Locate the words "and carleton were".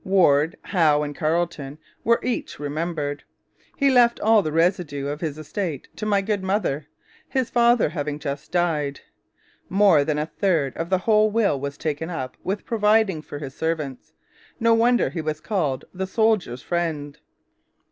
1.03-2.19